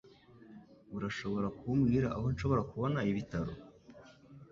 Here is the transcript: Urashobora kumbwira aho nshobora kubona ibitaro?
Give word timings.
Urashobora 0.95 1.47
kumbwira 1.59 2.07
aho 2.15 2.25
nshobora 2.33 2.61
kubona 2.71 2.99
ibitaro? 3.11 3.53